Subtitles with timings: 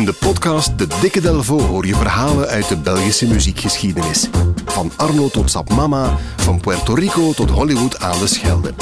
[0.00, 4.28] In de podcast De Dikke Delvo hoor je verhalen uit de Belgische muziekgeschiedenis.
[4.64, 8.74] Van Arno tot Sap Mama, van Puerto Rico tot Hollywood aan de Schelde.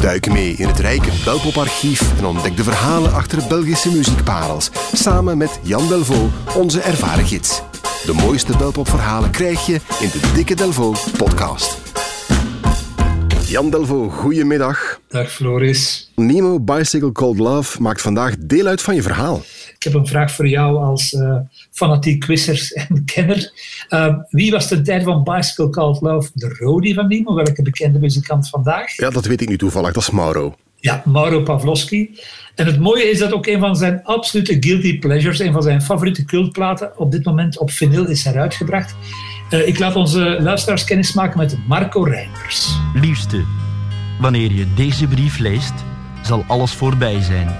[0.00, 4.70] Duik mee in het rijke Belpoparchief en ontdek de verhalen achter Belgische muziekparels.
[4.92, 7.62] Samen met Jan Delvaux, onze ervaren gids.
[8.04, 11.78] De mooiste Belpopverhalen krijg je in de Dikke Delvo podcast.
[13.46, 15.00] Jan Delvaux, goedemiddag.
[15.08, 16.10] Dag Floris.
[16.14, 19.42] Nemo Bicycle Called Love maakt vandaag deel uit van je verhaal.
[19.78, 21.36] Ik heb een vraag voor jou als uh,
[21.70, 23.52] fanatiek quizzer en kenner.
[23.90, 27.34] Uh, wie was ten tijde van Bicycle Called Love de Rodi van Nemo?
[27.34, 28.96] Welke bekende muzikant vandaag?
[28.96, 29.92] Ja, dat weet ik nu toevallig.
[29.92, 30.54] Dat is Mauro.
[30.76, 32.18] Ja, Mauro Pavlovski.
[32.54, 35.82] En het mooie is dat ook een van zijn absolute guilty pleasures, een van zijn
[35.82, 38.96] favoriete cultplaten, op dit moment op vinyl is heruitgebracht.
[39.50, 42.78] Uh, ik laat onze luisteraars kennismaken met Marco Reinders.
[42.94, 43.44] Liefste,
[44.20, 45.74] wanneer je deze brief leest,
[46.22, 47.56] zal alles voorbij zijn.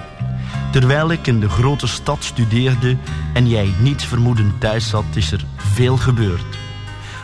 [0.71, 2.97] Terwijl ik in de grote stad studeerde
[3.33, 6.57] en jij niets vermoedend thuis zat, is er veel gebeurd.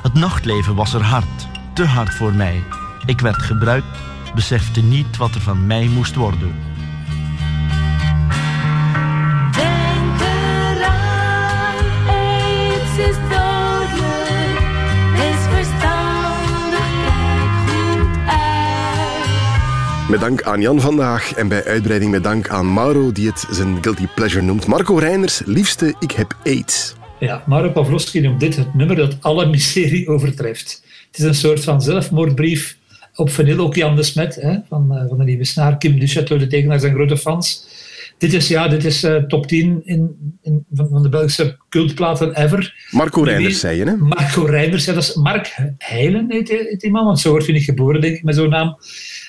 [0.01, 2.63] Het nachtleven was er hard, te hard voor mij.
[3.05, 3.97] Ik werd gebruikt,
[4.35, 6.55] besefte niet wat er van mij moest worden.
[20.19, 24.07] Dank aan Jan vandaag en bij uitbreiding met dank aan Mauro, die het zijn guilty
[24.15, 24.65] pleasure noemt.
[24.65, 26.95] Marco Reiners, liefste, ik heb AIDS.
[27.19, 30.83] Ja, Mauro Pavlovski noemt dit het nummer dat alle miserie overtreft.
[31.07, 32.77] Het is een soort van zelfmoordbrief
[33.15, 33.59] op vinyl.
[33.59, 36.79] Ook Jan de Smet hè, van, eh, van de Nieuwe Snaar, Kim Duchateau, de tekenaar,
[36.79, 37.67] zijn grote fans.
[38.17, 42.87] Dit is, ja, dit is eh, top 10 in, in, van, de Belgische cultplaten ever.
[42.91, 43.95] Marco Reiners, zei je, hè?
[43.95, 47.55] Marco Reinders, ja, dat is Mark Heilen, heet, heet die man, want zo wordt hij
[47.55, 48.77] niet geboren, denk ik, met zo'n naam.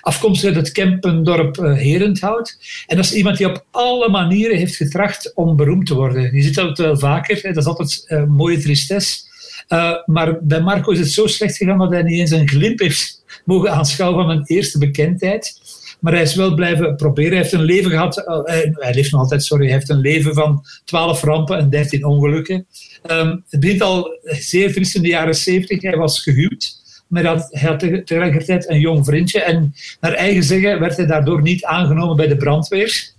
[0.01, 2.59] Afkomstig uit het Kempendorp eh, Herenthout.
[2.87, 6.34] En dat is iemand die op alle manieren heeft getracht om beroemd te worden.
[6.34, 9.25] Je ziet dat wel vaker, hè, dat is altijd eh, mooie tristesse.
[9.69, 12.79] Eh, maar bij Marco is het zo slecht gegaan dat hij niet eens een glimp
[12.79, 15.61] heeft mogen aanschouwen van een eerste bekendheid.
[16.06, 17.33] Maar hij is wel blijven proberen.
[17.33, 20.00] Hij heeft een leven gehad, eh, hij, hij leeft nog altijd, sorry, hij heeft een
[20.00, 22.67] leven van 12 rampen en 13 ongelukken.
[23.02, 25.83] Ehm, het begint al zeer triest in de jaren 70.
[25.83, 26.74] Hij was gehuwd,
[27.08, 29.42] maar hij had, tegelijkertijd een jong vriendje.
[29.42, 33.11] En naar eigen zeggen werd hij daardoor niet aangenomen bij de brandweer.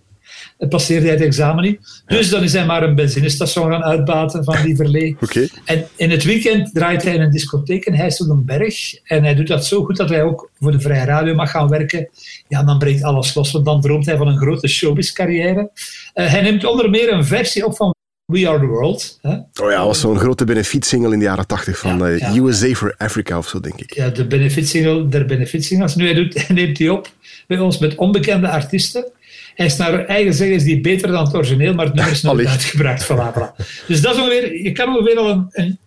[0.57, 2.01] Hij passeerde hij het examen niet.
[2.05, 5.17] Dus dan is hij maar een benzinestation gaan uitbaten van Lieverlee.
[5.21, 5.47] Oké.
[5.65, 8.99] En in het weekend draait hij in een discotheek in Heiseldenberg.
[9.03, 11.67] En hij doet dat zo goed dat hij ook voor de Vrije Radio mag gaan
[11.67, 12.09] werken.
[12.47, 15.71] Ja, dan breekt alles los, want dan droomt hij van een grote showbiz-carrière.
[16.13, 17.95] Eh, hij neemt onder meer een versie op van
[18.27, 19.19] We Are The World.
[19.21, 19.29] Hè?
[19.31, 22.35] Oh ja, dat was zo'n grote benefietsingle in de jaren 80 van Ja, eh, ja.
[22.35, 23.93] USA for Africa of zo, denk ik.
[23.93, 25.95] Ja, de benefitsingle der benefitsingles.
[25.95, 27.09] Nu, hij, doet, neemt die op
[27.47, 29.11] bij ons met onbekende artiesten.
[29.55, 32.21] Hij is naar eigen zeggen is die beter dan het origineel, maar het nummer is
[32.31, 33.03] nog uitgebracht.
[33.03, 33.65] Voilà, voilà.
[33.87, 35.79] Dus dat is ongeveer, je kan ongeveer al een, een,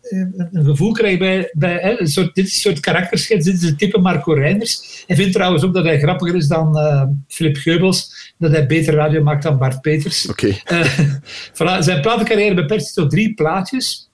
[0.53, 3.63] een, gevoel krijgen bij, bij hè, een soort, dit is een soort karakterschets, dit is
[3.63, 5.05] het type Marco Reinders.
[5.07, 8.95] Hij vindt trouwens ook dat hij grappiger is dan eh Philip Geubels, dat hij beter
[8.95, 10.29] radio maakt dan Bart Peters.
[10.29, 10.57] Oké.
[10.65, 10.99] Eh,
[11.53, 14.09] voilà, zijn platencarrière beperkt zich tot drie plaatjes.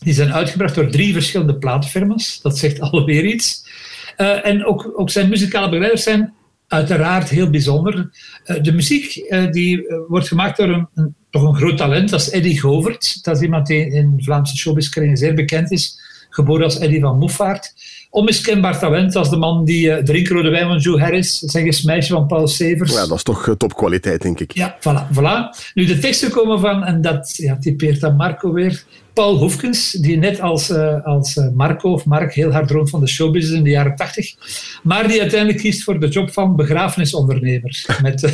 [0.00, 2.40] Die zijn uitgebracht door drie verschillende platenfirma's.
[2.42, 3.68] Dat zegt alweer iets.
[4.16, 6.34] Eh, en ook, ook zijn muzikale begeleiders zijn
[6.68, 8.10] uiteraard heel bijzonder.
[8.44, 12.10] Eh, de muziek die, wordt gemaakt door een, een, toch een groot talent.
[12.10, 13.24] Dat is Eddie Govert.
[13.24, 16.00] Dat is iemand die in Vlaamse showbizkringen zeer bekend is.
[16.30, 17.74] Geboren als Eddie van Moeffaart.
[18.14, 21.82] Onmiskenbaar talent als de man die uh, Drink Rode Wijn van Joe Harris, zeg eens
[21.82, 22.92] meisje van Paul Severs.
[22.92, 24.52] Ja, dat is toch eh, topkwaliteit, denk ik.
[24.52, 25.60] Ja, voilà, voilà.
[25.74, 30.16] Nu, de teksten komen van, en dat ja, typeert dan Marco weer, Paul Hoefkens, die
[30.16, 33.70] net als, uh, als Marco of Mark heel hard droomt van de showbiz in de
[33.70, 34.34] jaren tachtig,
[34.82, 38.30] maar die uiteindelijk kiest voor de job van begrafenisondernemer, met, uh,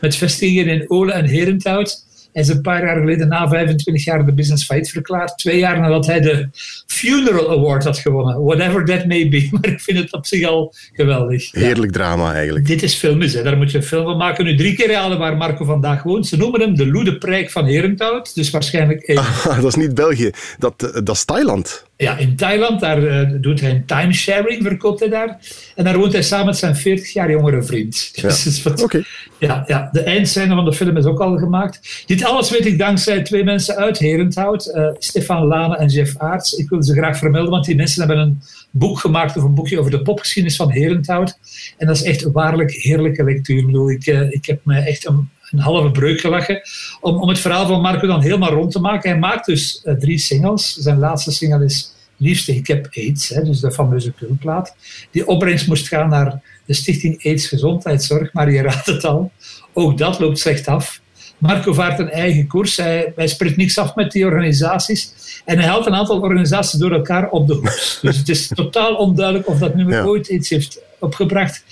[0.00, 2.06] met vestigingen in Olen en Herenthout.
[2.32, 5.38] Hij is een paar jaar geleden, na 25 jaar, de business fight verklaard.
[5.38, 6.48] Twee jaar nadat hij de
[6.86, 8.44] Funeral Award had gewonnen.
[8.44, 9.48] Whatever that may be.
[9.52, 11.52] Maar ik vind het op zich al geweldig.
[11.52, 12.02] Heerlijk ja.
[12.02, 12.66] drama eigenlijk.
[12.66, 13.42] Dit is filmisch, hè.
[13.42, 14.44] daar moet je een film van maken.
[14.44, 16.26] Nu drie keer raden waar Marco vandaag woont.
[16.26, 18.34] Ze noemen hem de Loede Prijk van Herenthout.
[18.34, 19.06] Dus waarschijnlijk...
[19.18, 21.87] Ah, dat is niet België, dat, dat is Thailand.
[22.00, 25.38] Ja, in Thailand, daar uh, doet hij een timesharing, verkoopt hij daar.
[25.74, 28.10] En daar woont hij samen met zijn 40 jaar jongere vriend.
[28.22, 28.70] Dus ja.
[28.70, 28.82] Wat...
[28.82, 29.04] okay.
[29.38, 32.04] ja, ja, de eindscène van de film is ook al gemaakt.
[32.06, 34.72] Dit alles weet ik dankzij twee mensen uit Herenthout.
[34.74, 36.52] Uh, Stefan Lane en Jeff Aarts.
[36.52, 39.78] Ik wil ze graag vermelden, want die mensen hebben een boek gemaakt, of een boekje
[39.78, 41.38] over de popgeschiedenis van Herenthout.
[41.76, 43.58] En dat is echt waarlijk heerlijke lectuur.
[43.58, 46.60] Ik bedoel, ik, uh, ik heb me echt een, een halve breuk gelachen
[47.00, 49.10] om, om het verhaal van Marco dan helemaal rond te maken.
[49.10, 50.74] Hij maakt dus uh, drie singles.
[50.74, 54.74] Zijn laatste single is Liefste, ik heb AIDS, hè, dus de fameuze kultplaat.
[55.10, 59.32] Die opbrengst moest gaan naar de Stichting AIDS Gezondheidszorg, maar je raadt het al,
[59.72, 61.00] ook dat loopt slecht af.
[61.38, 62.76] Marco vaart een eigen koers.
[62.76, 65.12] Hij, hij spreekt niks af met die organisaties.
[65.44, 67.98] En hij haalt een aantal organisaties door elkaar op de hoes.
[68.02, 70.04] Dus het is totaal onduidelijk of dat nummer Ja.
[70.04, 71.64] ooit iets heeft opgebracht.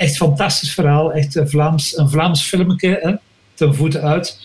[0.00, 1.12] Echt fantastisch verhaal.
[1.12, 3.14] Echt een Vlaams, een Vlaams filmpje, hè,
[3.54, 4.38] ten voeten uit.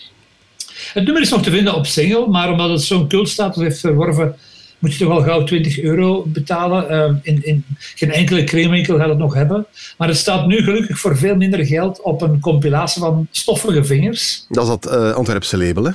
[0.92, 4.36] Het nummer is nog te vinden op single, maar omdat het zo'n cultstatus heeft verworven,
[4.78, 6.88] moet je toch wel gauw 20 euro betalen.
[6.88, 7.64] Eh, in, in
[7.94, 9.66] geen enkele cremewinkel gaat het nog hebben.
[9.98, 14.46] Maar het staat nu gelukkig voor veel minder geld op een compilatie van stoffige vingers.
[14.48, 15.90] Dat is dat eh, Antwerpse label, hè?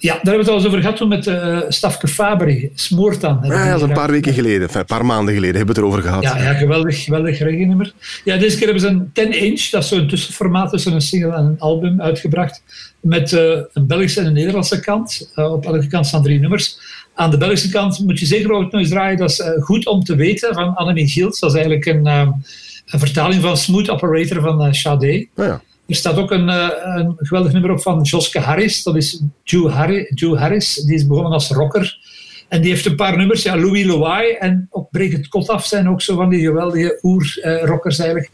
[0.00, 3.38] Ja, daar hebben we het al eens over gehad toen met eh Stafke Fabri, Smoortan.
[3.42, 5.90] Ja, dat is een paar weken geleden, enfin, een paar maanden geleden hebben we het
[5.90, 6.22] erover gehad.
[6.22, 7.92] Ja, ja geweldig, geweldig regienummer.
[8.24, 11.44] Ja, deze keer hebben ze een 10-inch, dat is zo'n tussenformaat tussen een single en
[11.44, 12.62] een album, uitgebracht.
[13.00, 15.30] Met eh, een Belgische en een Nederlandse kant.
[15.34, 16.78] Eh, op elke kant staan drie nummers.
[17.14, 19.18] Aan de Belgische kant moet je zeker ook nog eens draaien.
[19.18, 21.40] Dat is goed om te weten van Annemie Giels.
[21.40, 25.28] Dat is eigenlijk een, een vertaling van Smooth Operator van Sade.
[25.34, 25.62] Ah, ja.
[25.88, 28.82] Er staat ook een, eh, een geweldig nummer op van Joske Harris.
[28.82, 30.74] Dat is Joe, Harri- Joe Harris.
[30.74, 31.98] Die is begonnen als rocker.
[32.48, 33.42] En die heeft een paar nummers.
[33.42, 36.98] Ja, Louis Loai en ook Breek het Kot af zijn ook zo van die geweldige
[37.02, 38.30] oer-rockers eigenlijk.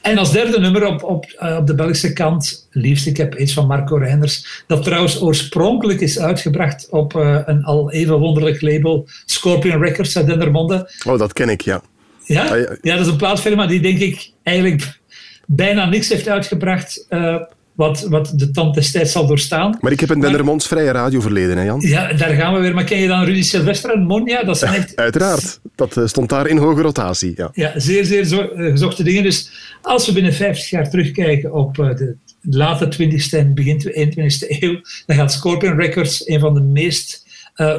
[0.00, 3.52] En als derde nummer op, op, eh, op de Belgische kant, liefst ik heb iets
[3.52, 4.64] van Marco Reinders.
[4.66, 10.26] Dat trouwens oorspronkelijk is uitgebracht op eh, een al even wonderlijk label, Scorpion Records uit
[10.26, 10.90] Dendermonde.
[11.06, 11.82] Oh, dat ken ik, ja.
[12.24, 12.44] Ja?
[12.48, 12.96] Ah, ja.
[12.96, 15.00] dat is een plaatsfirma die denk ik eigenlijk
[15.46, 17.36] bijna niks heeft uitgebracht eh,
[17.74, 19.78] wat, wat de tand destijds zal doorstaan.
[19.80, 21.80] Maar ik heb een Dendermonds vrije radio verleden, hè Jan?
[21.80, 22.74] Ja, daar gaan we weer.
[22.74, 24.42] Maar ken je dan Rudy Sylvester en Monja?
[24.42, 25.60] Dat zijn echt Uiteraard.
[25.74, 27.50] Dat eh, stond daar in hoge rotatie, ja.
[27.52, 29.22] ja, zeer, zeer zo, eh, gezochte dingen.
[29.22, 29.50] Dus
[29.82, 35.16] als we binnen 50 jaar terugkijken op de late 20e en begin 21e eeuw, dan
[35.16, 37.22] gaat Scorpion Records een van de meest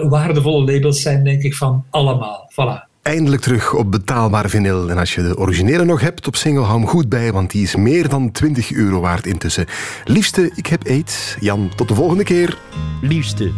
[0.09, 2.51] waardevolle labels zijn, denk ik, van allemaal.
[2.51, 2.94] Voilà.
[3.05, 4.89] Eindelijk terug op betaalbaar vinyl.
[4.89, 7.63] En als je de originele nog hebt op single, hou hem goed bij, want die
[7.63, 9.65] is meer dan 20 euro waard intussen.
[10.05, 11.35] Liefste, ik heb aids.
[11.39, 12.57] Jan, tot de volgende keer.
[13.01, 13.51] Liefste,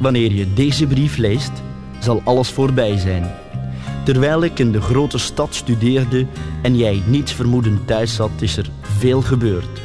[0.00, 1.50] wanneer je deze brief leest,
[1.98, 3.30] zal alles voorbij zijn.
[4.04, 6.26] Terwijl ik in de grote stad studeerde
[6.62, 9.80] en jij niets vermoedend thuis zat, is er veel gebeurd.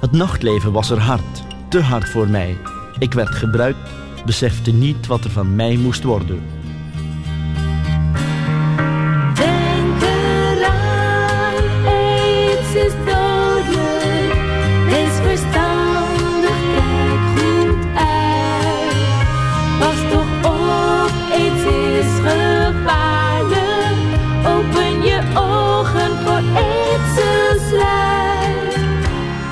[0.00, 2.56] Het nachtleven was er hard, te hard voor mij.
[2.98, 3.90] Ik werd gebruikt,
[4.24, 6.61] besefte niet wat er van mij moest worden.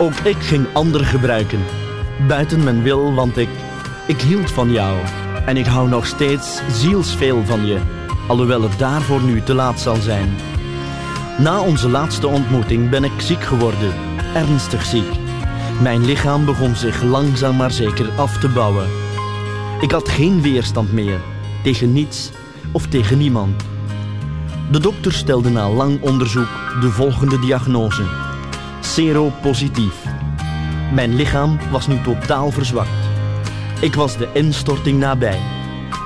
[0.00, 1.61] Ook ik ging anderen gebruiken,
[2.29, 3.49] buiten mijn wil, want ik,
[4.06, 4.99] ik hield van jou.
[5.47, 7.79] En ik hou nog steeds zielsveel van je,
[8.29, 10.35] alhoewel het daarvoor nu te laat zal zijn.
[11.38, 13.93] Na onze laatste ontmoeting ben ik ziek geworden,
[14.35, 15.12] ernstig ziek.
[15.82, 18.87] Mijn lichaam begon zich langzaam maar zeker af te bouwen.
[19.81, 21.20] Ik had geen weerstand meer,
[21.62, 22.31] tegen niets
[22.73, 23.62] of tegen niemand.
[24.70, 26.49] De dokter stelde na lang onderzoek
[26.81, 28.30] de volgende diagnose
[28.81, 29.94] seropositief.
[30.93, 33.09] Mijn lichaam was nu totaal verzwakt.
[33.81, 35.38] Ik was de instorting nabij.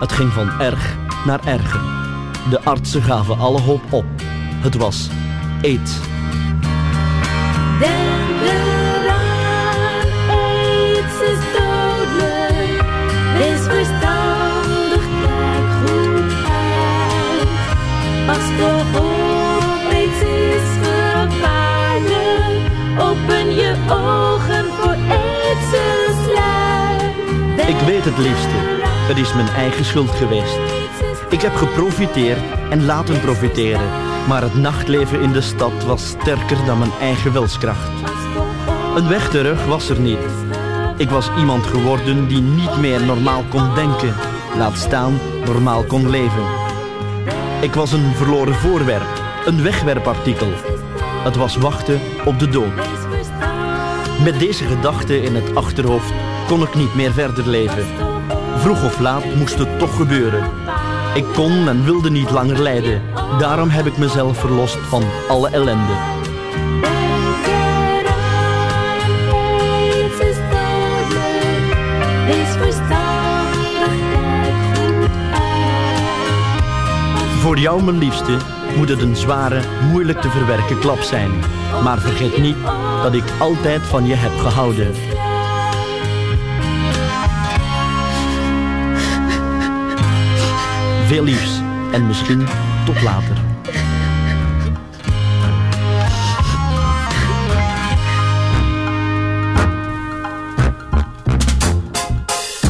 [0.00, 1.80] Het ging van erg naar erger.
[2.50, 4.04] De artsen gaven alle hoop op.
[4.60, 5.08] Het was
[5.62, 5.92] aids.
[7.78, 12.84] Denk eraan, aids is dodelijk.
[13.38, 17.48] Wees verstandig, kijk goed uit.
[18.26, 19.13] Pas op,
[27.84, 28.54] weet het liefste.
[29.08, 30.58] Het is mijn eigen schuld geweest.
[31.30, 33.88] Ik heb geprofiteerd en laten profiteren.
[34.28, 37.90] Maar het nachtleven in de stad was sterker dan mijn eigen wilskracht.
[38.96, 40.18] Een weg terug was er niet.
[40.96, 44.14] Ik was iemand geworden die niet meer normaal kon denken,
[44.56, 46.44] laat staan normaal kon leven.
[47.60, 50.52] Ik was een verloren voorwerp, een wegwerpartikel.
[51.24, 52.74] Het was wachten op de dood.
[54.24, 56.12] Met deze gedachte in het achterhoofd
[56.46, 57.86] kon ik niet meer verder leven.
[58.56, 60.50] Vroeg of laat moest het toch gebeuren.
[61.14, 63.02] Ik kon en wilde niet langer lijden.
[63.38, 66.22] Daarom heb ik mezelf verlost van alle ellende.
[77.40, 78.36] Voor jou, mijn liefste,
[78.76, 79.60] moet het een zware,
[79.90, 81.30] moeilijk te verwerken klap zijn.
[81.82, 82.56] Maar vergeet niet
[83.02, 84.92] dat ik altijd van je heb gehouden.
[91.06, 91.60] Veel liefs
[91.92, 92.46] en misschien
[92.84, 93.36] tot later.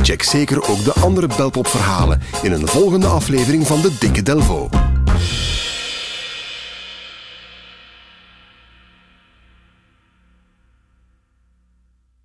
[0.02, 4.68] Check zeker ook de andere Belpop-verhalen in een volgende aflevering van de Dikke Delvo.